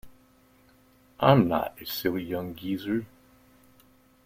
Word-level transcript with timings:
I'm 1.19 1.47
not 1.47 1.79
a 1.79 1.85
silly 1.85 2.23
young 2.23 2.55
geezer. 2.55 3.05